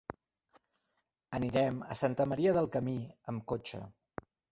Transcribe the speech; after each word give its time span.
Anirem 1.39 1.77
a 1.95 1.97
Santa 1.99 2.27
Maria 2.31 2.53
del 2.55 2.71
Camí 2.77 2.95
amb 3.33 3.45
cotxe. 3.53 3.83